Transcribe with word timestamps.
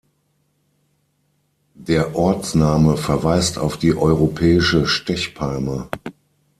Der 1.75 2.15
Ortsname 2.15 2.97
verweist 2.97 3.59
auf 3.59 3.77
die 3.77 3.93
Europäische 3.93 4.87
Stechpalme. 4.87 5.89